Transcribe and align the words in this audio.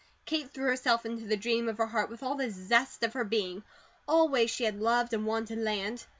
Kate 0.25 0.49
threw 0.49 0.65
herself 0.65 1.05
into 1.05 1.25
the 1.27 1.37
dream 1.37 1.69
of 1.69 1.77
her 1.77 1.85
heart 1.85 2.09
with 2.09 2.23
all 2.23 2.33
the 2.33 2.49
zest 2.49 3.03
of 3.03 3.13
her 3.13 3.23
being. 3.23 3.61
Always 4.07 4.49
she 4.49 4.63
had 4.63 4.79
loved 4.81 5.13
and 5.13 5.27
wanted 5.27 5.59
land. 5.59 6.07